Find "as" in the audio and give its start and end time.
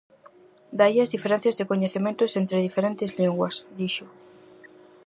1.01-1.11